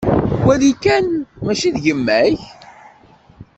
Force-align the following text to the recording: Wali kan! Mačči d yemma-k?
Wali 0.45 0.71
kan! 0.83 1.07
Mačči 1.43 1.69
d 1.75 1.77
yemma-k? 1.85 2.39